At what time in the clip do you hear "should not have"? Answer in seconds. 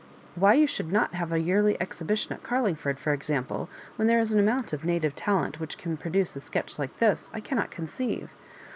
0.65-1.31